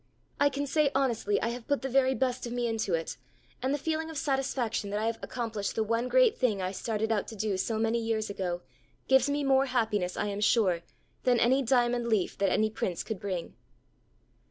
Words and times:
I 0.39 0.49
can 0.49 0.65
say 0.65 0.89
honestly 0.95 1.39
I 1.43 1.49
have 1.49 1.67
put 1.67 1.83
the 1.83 1.87
very 1.87 2.15
best 2.15 2.47
of 2.47 2.53
me 2.53 2.65
into 2.65 2.95
it, 2.95 3.17
and 3.61 3.71
the 3.71 3.77
feeling 3.77 4.09
of 4.09 4.17
satisfaction 4.17 4.89
that 4.89 4.99
I 4.99 5.05
have 5.05 5.19
accomplished 5.21 5.75
the 5.75 5.83
one 5.83 6.07
great 6.07 6.35
thing 6.39 6.59
I 6.59 6.71
started 6.71 7.11
out 7.11 7.27
to 7.27 7.35
do 7.35 7.55
so 7.55 7.77
many 7.77 7.99
years 7.99 8.27
ago, 8.27 8.63
gives 9.07 9.29
me 9.29 9.43
more 9.43 9.67
happiness 9.67 10.17
I 10.17 10.25
am 10.25 10.41
sure, 10.41 10.81
than 11.21 11.39
any 11.39 11.61
'diamond 11.61 12.07
leaf' 12.07 12.35
that 12.39 12.49
any 12.49 12.71
prince 12.71 13.03
could 13.03 13.19
bring." 13.19 13.53